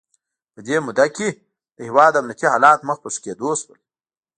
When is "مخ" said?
2.87-2.97